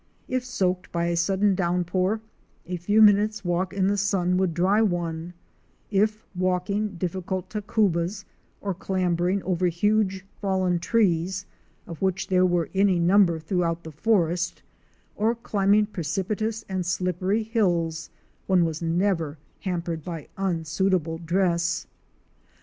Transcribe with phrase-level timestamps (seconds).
[0.27, 2.21] If soaked by a sudden downpour,
[2.65, 5.33] a few minute's walk in the sun would dry one;
[5.91, 8.25] if walking difficult tacubas,
[8.61, 11.45] or clambering over huge fallen trees,
[11.85, 14.63] of which there were any number throughout the forest,
[15.15, 18.09] or climbing precipitous and slippery hills
[18.47, 21.85] one was never hampered by unsuitable dress.